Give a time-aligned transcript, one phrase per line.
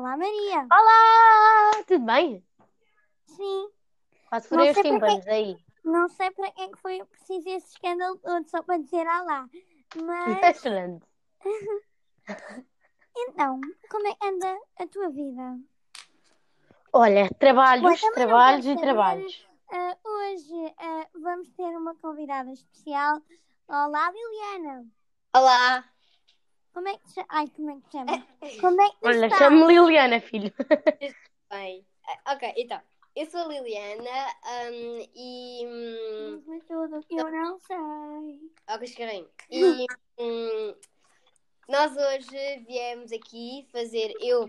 [0.00, 0.66] Olá, Maria.
[0.72, 1.84] Olá!
[1.86, 2.42] Tudo bem?
[3.26, 3.68] Sim,
[4.30, 5.58] Quase Não furei os sei para tímpanos aí.
[5.84, 9.46] não sei para que é que foi preciso esse escândalo todo, só para dizer olá.
[10.02, 11.04] Mas, Excelente.
[13.14, 13.60] então,
[13.90, 15.58] como é que anda a tua vida?
[16.94, 18.80] Olha, trabalhos, Bom, trabalhos e saber.
[18.80, 19.46] trabalhos.
[19.70, 23.20] Ah, hoje ah, vamos ter uma convidada especial.
[23.68, 24.86] Olá, Liliana.
[25.36, 25.84] Olá!
[26.72, 27.26] Como é que te chama?
[27.30, 28.26] Ai, como é que te chama?
[28.60, 29.38] Como é que Olha, estás?
[29.38, 30.52] chamo-me Liliana, filho.
[31.50, 32.80] Bem, ah, ok, então,
[33.16, 34.10] eu sou a Liliana
[34.70, 35.66] hum, e.
[35.66, 37.76] hum, Diz-me tudo que eu não sei.
[38.68, 39.28] Ok, Carrinho.
[39.50, 39.86] E
[40.18, 40.74] hum,
[41.68, 44.14] nós hoje viemos aqui fazer.
[44.20, 44.48] Eu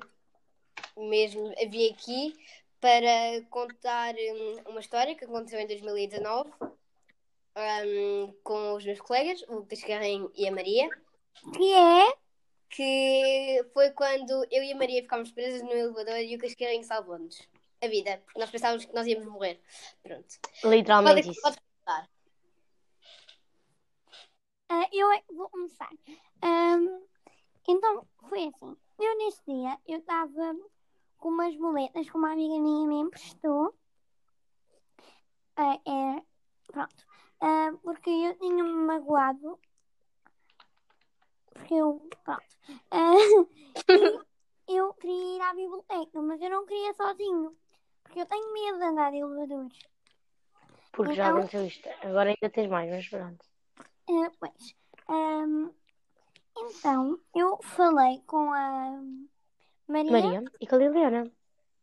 [0.96, 2.36] mesmo vim aqui
[2.80, 6.52] para contar hum, uma história que aconteceu em 2019
[7.56, 10.90] hum, com os meus colegas, o Lucas Carrinho e a Maria.
[11.54, 12.22] Que é?
[12.72, 17.38] que foi quando eu e a Maria ficámos presas no elevador e o Cascarinho salvou-nos
[17.82, 19.62] a vida, porque nós pensávamos que nós íamos morrer.
[20.02, 20.28] Pronto.
[20.64, 21.42] Literalmente Pode, isso.
[21.42, 22.10] pode começar.
[24.70, 25.90] Ah, eu é vou começar.
[26.42, 27.04] Ahm,
[27.68, 28.78] então, foi assim.
[28.98, 30.56] Eu nesse dia, eu estava
[31.18, 33.76] com umas boletas que uma amiga minha me emprestou.
[35.58, 36.24] Ah, é,
[36.68, 37.06] pronto.
[37.42, 39.60] Ah, porque eu tinha-me magoado.
[41.54, 42.44] Porque eu, pronto.
[42.92, 43.14] Ah,
[44.68, 47.56] e eu queria ir à biblioteca, mas eu não queria sozinho.
[48.04, 49.80] Porque eu tenho medo de andar de elevadores.
[50.92, 51.90] Porque já Então- aconteceu isto.
[52.02, 53.46] Agora ainda tens mais, mas pronto.
[54.10, 54.76] Ah, pois.
[55.08, 55.70] ahm,
[56.58, 59.00] então, eu falei com a
[59.88, 61.32] Maria, Maria e com a Liliana.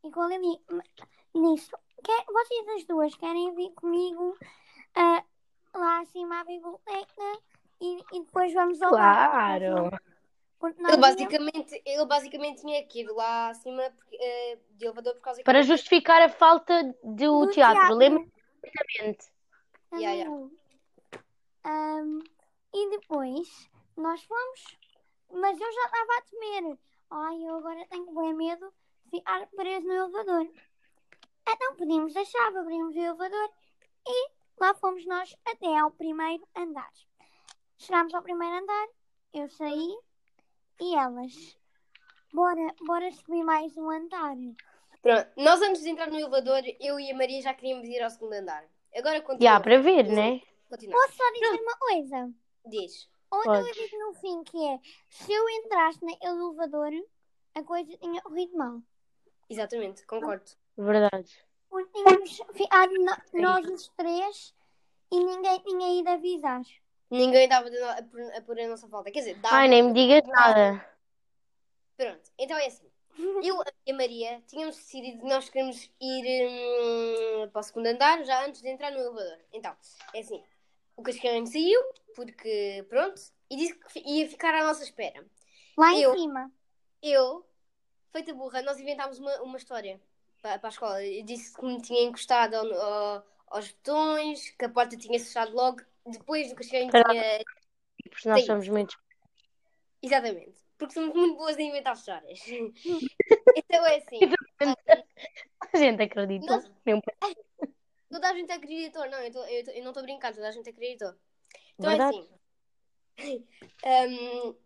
[0.04, 0.58] e com a Lili
[1.34, 1.76] nisso.
[2.04, 4.36] Quer, vocês as duas querem vir comigo
[4.94, 5.24] ah,
[5.74, 7.38] lá acima à biblioteca
[7.80, 9.58] e, e depois vamos ao bar?
[9.60, 9.90] Claro!
[10.58, 14.86] Porque nós Ele íamos- basicamente, ele basicamente tinha que ir lá acima porque, eh, de
[14.86, 15.44] elevador por causa que.
[15.44, 17.94] Para justificar a falta do, do teatro.
[17.94, 19.30] Lembro perfeitamente.
[19.92, 20.30] Yeah, yeah.
[20.30, 20.50] Ahm,
[21.64, 22.18] ahm,
[22.74, 24.78] e depois nós fomos,
[25.32, 26.78] mas eu já estava a temer.
[27.10, 28.72] Ai, eu agora tenho bem medo
[29.06, 30.48] de ficar preso no elevador.
[31.48, 33.50] Então pedimos a chave, abrimos o elevador
[34.06, 36.92] e lá fomos nós até ao primeiro andar.
[37.78, 38.88] Chegámos ao primeiro andar,
[39.32, 39.96] eu saí
[40.80, 41.56] e elas.
[42.32, 44.36] Bora, bora subir mais um andar.
[45.00, 48.10] Pronto, nós antes de entrar no elevador, eu e a Maria já queríamos ir ao
[48.10, 48.64] segundo andar.
[48.94, 49.60] Agora Já, continua.
[49.60, 50.40] para ver, né?
[50.68, 51.00] continua.
[51.00, 52.34] Posso só dizer uma coisa?
[52.66, 53.08] Diz.
[53.30, 54.80] Onde eu digo no fim que é
[55.10, 56.90] se eu entrasse naquele elevador,
[57.54, 58.80] a coisa tinha corrido mal.
[59.48, 60.50] Exatamente, concordo.
[60.76, 61.46] Verdade.
[61.70, 64.54] Porque tínhamos ficado no- nós os três
[65.12, 66.62] e ninguém tinha ido avisar.
[67.10, 69.10] Ninguém dava de no- a por, a por a nossa falta.
[69.10, 69.56] Quer dizer, dava.
[69.56, 70.84] Ai, nem me digas nada.
[71.96, 72.86] Pronto, então é assim.
[73.42, 78.22] Eu e a Maria tínhamos decidido que nós queremos ir hum, para o segundo andar
[78.24, 79.38] já antes de entrar no elevador.
[79.52, 79.74] Então,
[80.14, 80.40] é assim.
[80.96, 81.80] O Cascarenho saiu,
[82.14, 83.20] porque pronto,
[83.50, 85.24] e disse que ia ficar à nossa espera.
[85.76, 86.52] Lá em Eu- cima.
[87.02, 87.44] Eu,
[88.12, 90.00] feita burra, nós inventámos uma, uma história
[90.42, 91.04] para, para a escola.
[91.04, 95.52] Eu disse que me tinha encostado ao- ao- aos botões, que a porta tinha fechado
[95.54, 95.80] logo,
[96.10, 97.04] depois do Espera.
[97.08, 97.44] tinha.
[98.10, 98.46] Porque nós Sim.
[98.46, 98.96] somos muito.
[100.02, 100.58] Exatamente.
[100.78, 102.40] Porque somos muito boas em inventar histórias.
[103.56, 104.20] então é assim.
[105.72, 106.46] A gente acredita.
[106.46, 107.02] Nós- Mesmo.
[108.10, 110.52] Toda a gente acreditou, não, eu, tô- eu, tô- eu não estou brincando, toda a
[110.52, 111.14] gente acreditou.
[111.78, 112.16] Então Verdade.
[113.18, 113.46] é assim.
[114.08, 114.56] hum,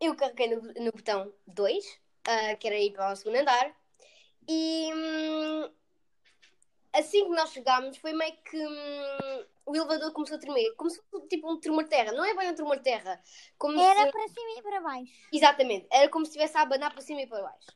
[0.00, 1.84] eu carreguei no, no botão 2,
[2.58, 3.72] que era ir para o segundo andar,
[4.48, 5.23] e hum,
[6.94, 11.02] assim que nós chegámos, foi meio que hum, o elevador começou a tremer, como se
[11.10, 13.20] fosse tipo um tremor de terra, não é bem um tremor de terra,
[13.58, 15.12] como Era se, para cima e para baixo.
[15.32, 17.66] exatamente, era como se estivesse a abanar para cima e para baixo.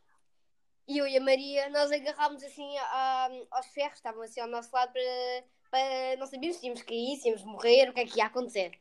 [0.87, 4.71] E eu e a Maria, nós agarrámos assim a- aos ferros, estavam assim ao nosso
[4.75, 8.19] lado para, para não sabíamos se íamos cair, se íamos morrer, o que é que
[8.19, 8.73] ia acontecer.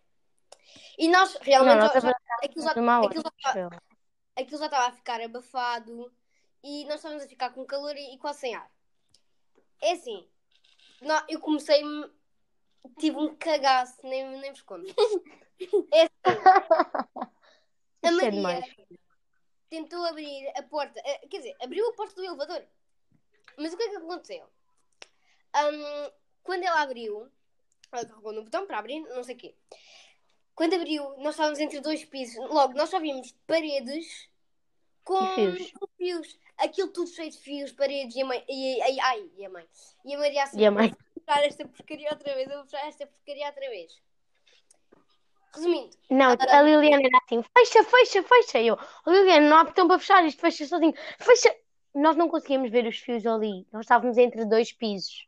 [0.97, 3.81] E nós Não, realmente nós já- já- aquilo, já, aquilo, já, estava-
[4.37, 6.13] aquilo já estava a ficar abafado
[6.63, 8.71] e nós estávamos a ficar com calor e, e quase sem ar.
[9.81, 10.27] É assim,
[11.01, 12.09] nó- eu comecei-me,
[12.99, 14.93] tive um cagaço, nem, nem vos conto.
[15.91, 16.13] É assim,
[18.03, 18.75] a é Maria
[19.69, 22.63] tentou abrir a porta, eh, quer dizer, abriu a porta do elevador.
[23.57, 24.47] Mas o que é que aconteceu?
[25.53, 26.11] Ahm,
[26.43, 27.29] quando ela abriu,
[27.91, 29.55] ela carregou no botão para abrir, não sei o quê.
[30.55, 32.37] Quando abriu, nós estávamos entre dois pisos.
[32.49, 34.29] Logo, nós só vimos paredes
[35.03, 35.71] com fios.
[35.71, 36.39] com fios.
[36.57, 38.43] Aquilo tudo cheio de fios, paredes e a mãe.
[38.47, 39.67] E, ai, ai, e a mãe.
[40.05, 40.87] E a Maria assim, E a mãe?
[40.87, 44.01] "Eu vou puxar esta porcaria outra vez, eu vou puxar esta porcaria outra vez.
[45.53, 48.59] Resumindo, Não, a Liliana era assim, fecha, fecha, fecha.
[48.59, 50.93] E eu, "Oh, Liliana, não há botão para fechar, isto fecha sozinho.
[51.19, 51.55] Fecha.
[51.93, 53.65] nós não conseguíamos ver os fios ali.
[53.71, 55.27] Nós estávamos entre dois pisos.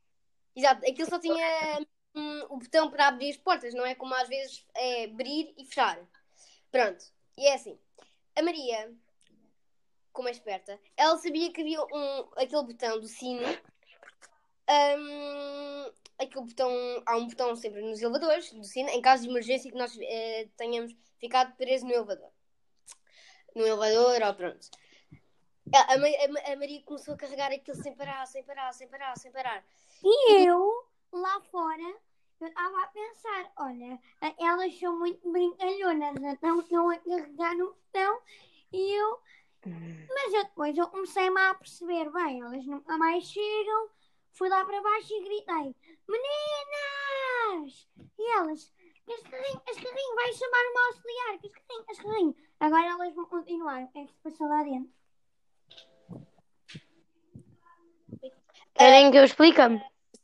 [0.55, 1.79] Exato, aquilo só tinha
[2.13, 5.65] hum, o botão para abrir as portas, não é como às vezes é abrir e
[5.65, 5.99] fechar.
[6.71, 7.03] Pronto,
[7.37, 7.75] e é assim.
[8.35, 8.93] A Maria,
[10.11, 13.45] como é esperta, ela sabia que havia um, aquele botão do sino.
[14.69, 16.71] hum, aquele botão,
[17.05, 20.47] há um botão sempre nos elevadores do sino, em caso de emergência que nós eh,
[20.57, 22.29] tenhamos ficado presos no elevador.
[23.55, 24.67] No elevador, ou pronto.
[25.73, 28.87] A, a a Ma- a Maria começou a carregar aquilo sem parar, sem parar, sem
[28.87, 29.63] parar, sem parar.
[30.03, 31.95] E eu, lá fora,
[32.41, 33.99] eu estava a pensar, olha,
[34.39, 38.21] elas são muito brincalhonas, então estão a carregar no botão
[38.71, 39.19] e eu...
[39.65, 43.89] Mas eu depois eu comecei-me a perceber, bem, elas nunca mais chegam,
[44.31, 45.75] fui lá para baixo e gritei,
[46.07, 47.87] meninas!
[48.17, 48.73] E elas,
[49.05, 52.35] Cascarrinho, Cascarrinho, vai chamar o meu auxiliar, Cascarrinho, Cascarrinho.
[52.59, 54.89] Agora elas vão continuar, o que é que se passou lá dentro?
[58.75, 59.59] Querem que eu explique?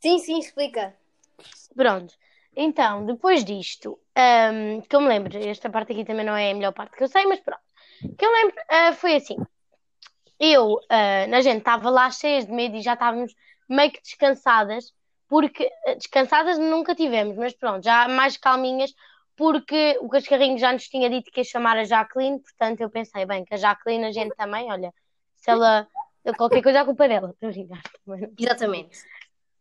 [0.00, 0.96] Sim, sim, explica.
[1.74, 2.14] Pronto.
[2.54, 6.54] Então, depois disto, ahm, que eu me lembro, esta parte aqui também não é a
[6.54, 7.65] melhor parte que eu sei, mas pronto.
[8.16, 9.36] Que eu lembro, ah, foi assim.
[10.38, 13.34] Eu, ah, a gente estava lá cheias de medo e já estávamos
[13.68, 14.92] meio que descansadas,
[15.28, 18.94] porque ah, descansadas nunca tivemos, mas pronto, já mais calminhas,
[19.36, 23.26] porque o Cascarrinho já nos tinha dito que ia chamar a Jacqueline, portanto eu pensei,
[23.26, 24.92] bem, que a Jacqueline a gente também, olha,
[25.36, 25.86] se ela
[26.34, 27.82] qualquer coisa a culpa é dela, estou a brincar.
[28.38, 28.98] Exatamente.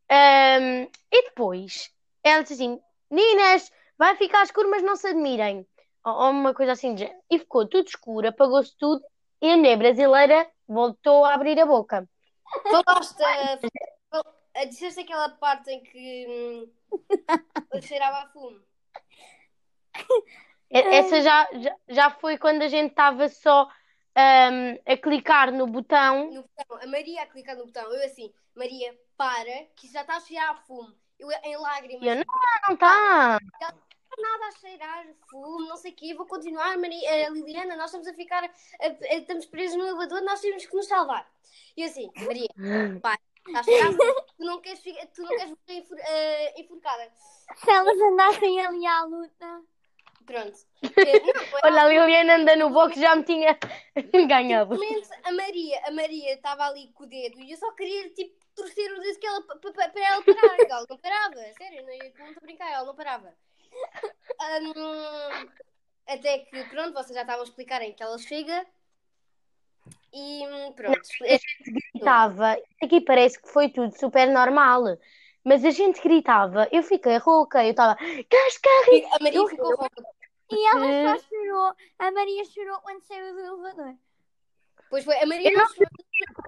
[0.10, 1.92] Ahm, e depois,
[2.24, 2.80] ela disse assim:
[3.10, 5.66] Meninas, vai ficar escuro, mas não se admirem.
[6.06, 6.94] Ou, uma coisa assim.
[6.94, 7.20] de género.
[7.30, 9.04] E ficou tudo escuro, apagou-se tudo.
[9.42, 12.08] E a mulher brasileira voltou a abrir a boca.
[12.64, 18.62] Falaste, uh, disseste aquela parte em que hum, cheirava a fumo.
[20.70, 23.70] Essa já, já, já foi quando a gente estava só
[24.16, 26.32] ahm, a clicar no botão.
[26.32, 27.84] No botão, a Maria a clicar no botão.
[27.92, 30.94] Eu assim, Maria, para, que já está a cheirar a fumo.
[31.18, 32.06] Eu em lágrimas.
[32.06, 32.26] Eu, não,
[32.68, 33.40] não está.
[34.22, 38.08] Nada a cheirar fumo, não sei o quê, vou continuar, Maria, eh, Liliana, nós estamos
[38.08, 38.48] a ficar, a-
[38.86, 41.30] a- estamos presos no elevador, nós temos que nos salvar.
[41.78, 42.48] E eu assim, Maria,
[43.02, 43.18] pá,
[43.48, 47.12] está a cheirar fumo, tu não queres, ficar- tu não queres morrer enfor- eh, enforcada.
[47.56, 49.62] Se elas andassem ali à luta...
[50.26, 50.58] Pronto.
[50.82, 53.56] Eh, não, Olha, a Liliana anda no box já me tinha
[54.28, 54.74] ganhado.
[55.24, 58.92] A Maria, a Maria estava ali com o dedo e eu só queria tipo torcer
[58.92, 60.60] o dedo que ela, para ela parar.
[60.68, 63.38] Ela não parava, sério, não estou a brincar, ela não parava.
[64.76, 65.50] Hum,
[66.08, 68.66] até que pronto, vocês já estavam a explicarem que ela chega.
[70.14, 70.44] E
[70.76, 71.00] pronto.
[71.94, 74.98] gritava, aqui parece que foi tudo super normal,
[75.44, 80.06] mas a gente gritava, eu fiquei rouca, eu estava, cascarri, A Maria ficou rouca.
[80.52, 83.96] E ela só chorou, a Maria chorou quando saiu do elevador.
[84.96, 85.90] Pois foi, a Maria Eu não não chorou.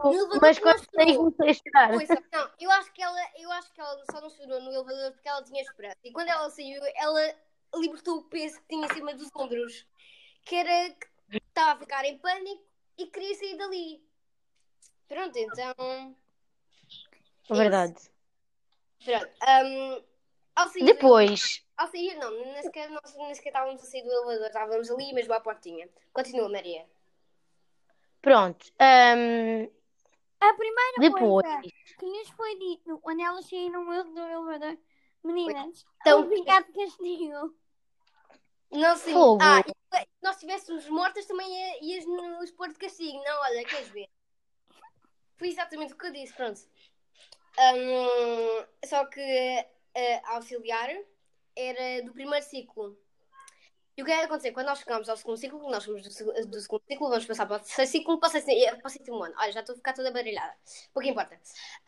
[0.06, 1.90] No elevador mas não quando comecei a chorar.
[1.90, 5.12] Pois, não, eu acho que ela, eu acho que ela só não chorou no elevador
[5.12, 5.98] porque ela tinha esperança.
[6.02, 7.36] E quando ela saiu, ela
[7.76, 9.86] libertou o peso que tinha em cima dos ombros,
[10.46, 12.64] que era que estava a ficar em pânico
[12.98, 14.02] e queria sair dali.
[15.10, 16.16] Pronto, então.
[17.50, 18.00] Verdade.
[19.04, 19.30] Pronto.
[19.66, 20.04] hum,
[20.56, 24.10] ao sair, Depois, ao sair, não, nem sequer, nós nem sequer estávamos a sair do
[24.10, 25.90] elevador, estávamos ali mesmo à portinha.
[26.14, 26.86] Continua, Maria.
[28.22, 29.70] Pronto, hum,
[30.40, 34.78] A primeira depois, coisa que lhes foi dito quando elas saíram do elevador,
[35.24, 37.56] meninas, Então- obrigado castigo.
[38.72, 39.14] Não, sim.
[39.14, 39.40] Fogo.
[39.42, 43.18] Ah, se nós estivéssemos mortas também ia- ias nos pôr de castigo.
[43.24, 44.10] Não, olha, queres ver?
[45.38, 46.60] Foi exatamente o que eu disse, pronto.
[47.60, 49.22] Hum, só que
[50.26, 50.90] a auxiliar
[51.56, 52.98] era do primeiro ciclo.
[53.98, 54.52] E o que é que acontecer?
[54.52, 57.56] Quando nós chegamos ao segundo ciclo, nós somos do, do segundo ciclo, vamos passar para
[57.56, 59.34] o terceiro ciclo, para o sétimo sétimo ano.
[59.40, 60.56] Olha, já estou a ficar toda baralhada.
[60.94, 61.36] Pouco importa.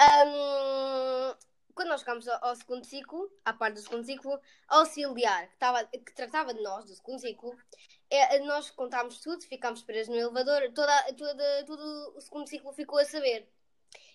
[0.02, 1.36] Hum,
[1.76, 5.54] quando nós chegamos ao, ao segundo ciclo, à parte do segundo ciclo, a auxiliar, que,
[5.54, 7.56] estava, que tratava de nós, do segundo ciclo,
[8.10, 12.98] é, nós contámos tudo, ficámos presos no elevador, toda, toda, todo o segundo ciclo ficou
[12.98, 13.48] a saber.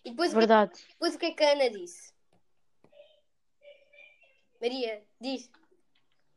[0.05, 0.73] E depois, o que, verdade.
[0.91, 2.13] depois o que é que a Ana disse?
[4.61, 5.49] Maria, diz.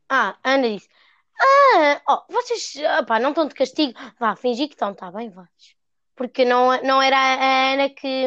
[0.08, 0.88] Ah, Ana disse,
[1.40, 5.76] ah, oh, vocês, opá, não estão de castigo, vá, fingi que estão, está bem, vais.
[6.14, 8.26] Porque não, não era a Ana que,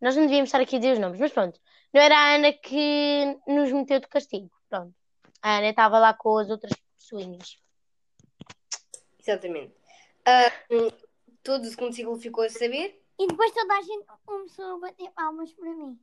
[0.00, 1.58] nós não devíamos estar aqui a dizer os nomes, mas pronto,
[1.92, 4.94] não era a Ana que nos meteu de castigo, pronto.
[5.42, 7.58] A Ana estava lá com as outras pessoinhas.
[9.18, 9.74] Exatamente.
[10.26, 10.90] Ah, hum,
[11.42, 13.02] todo o segundo ciclo ficou a saber.
[13.18, 15.98] E depois toda a gente começou a bater palmas para mim.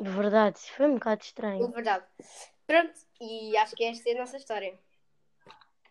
[0.00, 1.70] Verdade, foi um bocado É estranho.
[1.70, 2.04] verdade.
[2.70, 4.78] Pronto, e acho que esta é a nossa história.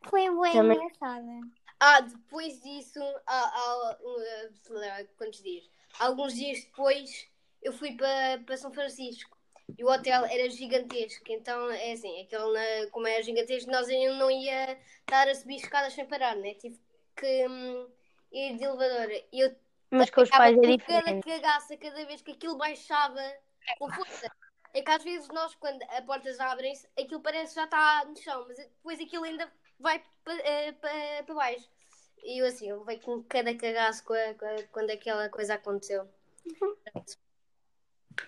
[0.04, 1.42] Foi bem Também- engraçada.
[1.78, 5.70] Ah, depois disso, há, há, uh, quantos dias?
[6.00, 7.28] Alguns dias depois,
[7.62, 9.38] eu fui para para São Francisco.
[9.78, 14.16] E o hotel era gigantesco, então é assim, aquele, na- como era gigantesco, nós eu
[14.16, 16.54] não ia estar a subir escadas sem parar, né?
[16.56, 16.80] Tive
[17.16, 17.88] que hum,
[18.32, 19.12] ir de elevador.
[19.34, 19.54] E eu
[19.92, 21.26] Mas com os pais é com cada diferente.
[21.26, 23.22] cagaça cada vez que aquilo baixava
[23.78, 24.32] com força.
[24.74, 28.16] É que às vezes nós, quando as portas abrem-se, aquilo parece que já está no
[28.16, 30.04] chão, mas depois aquilo ainda vai
[31.26, 31.68] para baixo.
[32.24, 35.56] E eu assim, eu levei com cada cagaço com a- com a- quando aquela coisa
[35.56, 36.08] aconteceu.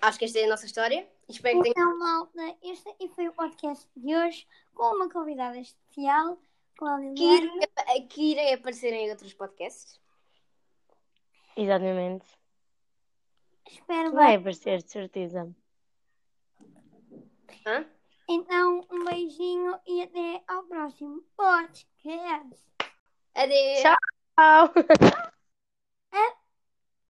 [0.01, 1.07] Acho que esta é a nossa história.
[1.27, 1.89] Espero que tenham.
[1.89, 6.39] Então, malta, este foi o podcast de hoje com uma convidada especial,
[6.77, 9.99] com a Que irem, que irem aparecer em outros podcasts.
[11.55, 12.25] Exatamente.
[13.67, 14.37] Espero Vai bem.
[14.37, 15.53] aparecer, de certeza.
[17.65, 17.85] Hã?
[18.29, 22.61] Então, um beijinho e até ao próximo podcast.
[23.35, 23.81] Adeus.
[23.81, 24.73] Tchau.